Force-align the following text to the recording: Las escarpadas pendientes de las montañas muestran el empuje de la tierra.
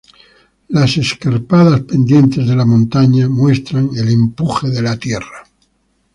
Las 0.69 0.97
escarpadas 0.97 1.81
pendientes 1.81 2.47
de 2.47 2.55
las 2.55 2.65
montañas 2.65 3.29
muestran 3.29 3.91
el 3.95 4.09
empuje 4.09 4.67
de 4.71 4.81
la 4.81 4.97
tierra. 4.97 5.43